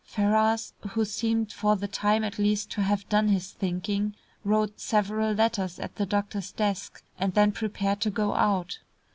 Ferrars, 0.03 0.73
who 0.93 1.05
seemed 1.05 1.51
for 1.53 1.75
the 1.75 1.87
time 1.87 2.23
at 2.23 2.39
least 2.39 2.71
to 2.71 2.81
have 2.81 3.07
done 3.07 3.27
his 3.27 3.51
thinking, 3.51 4.15
wrote 4.43 4.79
several 4.79 5.31
letters 5.33 5.77
at 5.79 5.95
the 5.97 6.07
doctor's 6.07 6.51
desk, 6.51 7.03
and 7.19 7.35
then 7.35 7.51
prepared 7.51 8.01
to 8.01 8.09
go 8.09 8.33
out. 8.33 8.79